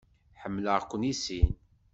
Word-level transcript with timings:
Ḥemmleɣ-ken 0.41 1.07
i 1.11 1.13
sin. 1.23 1.51